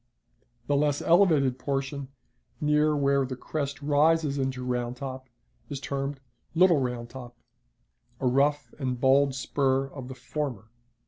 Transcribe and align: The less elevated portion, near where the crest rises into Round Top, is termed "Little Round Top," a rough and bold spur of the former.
The 0.65 0.75
less 0.75 0.99
elevated 1.03 1.59
portion, 1.59 2.07
near 2.59 2.95
where 2.97 3.23
the 3.23 3.35
crest 3.35 3.83
rises 3.83 4.39
into 4.39 4.65
Round 4.65 4.97
Top, 4.97 5.29
is 5.69 5.79
termed 5.79 6.19
"Little 6.55 6.79
Round 6.81 7.07
Top," 7.07 7.37
a 8.19 8.25
rough 8.25 8.73
and 8.79 8.99
bold 8.99 9.35
spur 9.35 9.85
of 9.89 10.07
the 10.07 10.15
former. 10.15 10.71